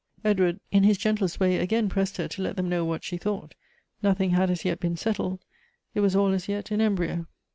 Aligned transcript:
Edward 0.25 0.59
in 0.71 0.81
his 0.83 0.97
gentlest 0.97 1.39
way 1.39 1.57
again 1.57 1.87
pressed 1.87 2.17
her 2.17 2.27
to 2.27 2.41
let 2.41 2.55
them 2.55 2.67
know 2.67 2.83
what 2.83 3.03
she 3.03 3.17
thought— 3.17 3.53
nothing 4.01 4.31
had 4.31 4.49
as 4.49 4.65
yet 4.65 4.79
been 4.79 4.97
settled— 4.97 5.45
it 5.93 5.99
was 5.99 6.15
all 6.15 6.29
as 6.29 6.47
yet 6.49 6.71
in 6.71 6.81
embryo. 6.81 7.27